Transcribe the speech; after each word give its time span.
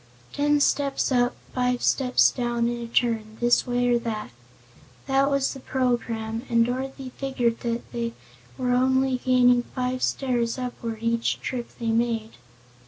Ten 0.33 0.59
steps 0.59 1.11
up, 1.11 1.35
five 1.53 1.83
steps 1.83 2.31
down, 2.31 2.67
and 2.67 2.81
a 2.81 2.87
turn, 2.91 3.37
this 3.39 3.67
way 3.67 3.87
or 3.87 3.99
that. 3.99 4.31
That 5.05 5.29
was 5.29 5.53
the 5.53 5.59
program, 5.59 6.41
and 6.49 6.65
Dorothy 6.65 7.11
figured 7.17 7.59
that 7.59 7.83
they 7.91 8.13
were 8.57 8.71
only 8.71 9.19
gaining 9.19 9.61
five 9.61 10.01
stairs 10.01 10.57
upward 10.57 11.03
each 11.03 11.39
trip 11.39 11.67
that 11.69 11.77
they 11.77 11.91
made. 11.91 12.31